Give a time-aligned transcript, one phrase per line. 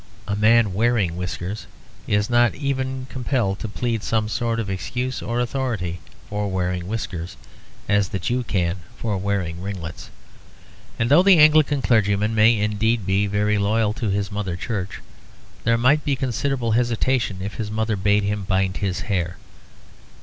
[0.27, 1.67] A man wearing whiskers
[2.07, 7.37] is not even compelled to plead some sort of excuse or authority for wearing whiskers,
[7.87, 10.09] as the Jew can for wearing ringlets;
[10.97, 15.01] and though the Anglican clergyman may indeed be very loyal to his mother church,
[15.65, 19.37] there might be considerable hesitation if his mother bade him bind his hair.